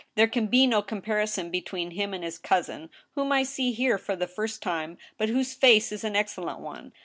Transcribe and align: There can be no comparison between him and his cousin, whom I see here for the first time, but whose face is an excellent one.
There 0.15 0.25
can 0.27 0.47
be 0.47 0.65
no 0.65 0.81
comparison 0.81 1.51
between 1.51 1.91
him 1.91 2.11
and 2.11 2.23
his 2.23 2.39
cousin, 2.39 2.89
whom 3.13 3.31
I 3.31 3.43
see 3.43 3.71
here 3.71 3.99
for 3.99 4.15
the 4.15 4.25
first 4.25 4.59
time, 4.59 4.97
but 5.15 5.29
whose 5.29 5.53
face 5.53 5.91
is 5.91 6.03
an 6.03 6.15
excellent 6.15 6.59
one. 6.59 6.91